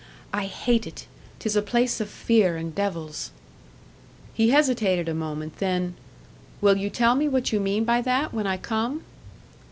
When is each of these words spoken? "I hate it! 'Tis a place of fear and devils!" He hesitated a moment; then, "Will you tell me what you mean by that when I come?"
"I 0.33 0.45
hate 0.47 0.87
it! 0.87 1.05
'Tis 1.37 1.55
a 1.55 1.61
place 1.61 2.01
of 2.01 2.09
fear 2.09 2.57
and 2.57 2.73
devils!" 2.73 3.29
He 4.33 4.49
hesitated 4.49 5.07
a 5.07 5.13
moment; 5.13 5.57
then, 5.59 5.93
"Will 6.59 6.77
you 6.77 6.89
tell 6.89 7.13
me 7.13 7.27
what 7.27 7.51
you 7.53 7.59
mean 7.59 7.83
by 7.83 8.01
that 8.01 8.33
when 8.33 8.47
I 8.47 8.57
come?" 8.57 9.03